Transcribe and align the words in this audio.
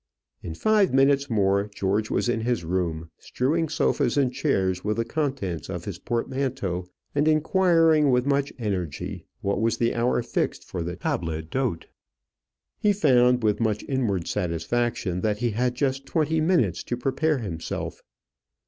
In 0.41 0.55
five 0.55 0.91
minutes 0.91 1.29
more, 1.29 1.69
George 1.75 2.09
was 2.09 2.27
in 2.27 2.41
his 2.41 2.63
room, 2.65 3.11
strewing 3.19 3.69
sofas 3.69 4.17
and 4.17 4.33
chairs 4.33 4.83
with 4.83 4.97
the 4.97 5.05
contents 5.05 5.69
of 5.69 5.85
his 5.85 5.99
portmanteau, 5.99 6.87
and 7.13 7.27
inquiring 7.27 8.09
with 8.09 8.25
much 8.25 8.51
energy 8.57 9.25
what 9.41 9.61
was 9.61 9.77
the 9.77 9.93
hour 9.93 10.23
fixed 10.23 10.63
for 10.63 10.81
the 10.81 10.95
table 10.95 11.39
d'hôte. 11.43 11.83
He 12.79 12.93
found, 12.93 13.43
with 13.43 13.59
much 13.59 13.83
inward 13.87 14.27
satisfaction, 14.27 15.21
that 15.21 15.37
he 15.37 15.51
had 15.51 15.75
just 15.75 16.07
twenty 16.07 16.41
minutes 16.41 16.83
to 16.85 16.97
prepare 16.97 17.37
himself. 17.37 18.01